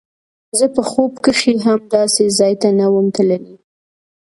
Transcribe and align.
زه 0.57 0.65
په 0.75 0.81
خوب 0.89 1.11
کښې 1.23 1.53
هم 1.65 1.79
داسې 1.95 2.23
ځاى 2.37 2.53
ته 2.61 2.69
نه 2.79 2.85
وم 2.93 3.07
تللى. 3.15 3.39